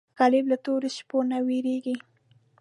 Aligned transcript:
غریب 0.19 0.45
له 0.51 0.57
تورو 0.65 0.89
شپو 0.97 1.17
نه 1.31 1.37
وېرېږي 1.47 1.95